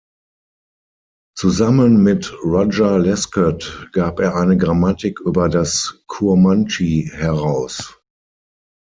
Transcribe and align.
Zusammen 1.37 2.01
mit 2.01 2.33
Roger 2.43 2.97
Lescot 2.97 3.87
gab 3.91 4.19
er 4.19 4.33
eine 4.35 4.57
Grammatik 4.57 5.19
über 5.19 5.47
das 5.47 6.01
Kurmandschi 6.07 7.11
heraus. 7.13 8.01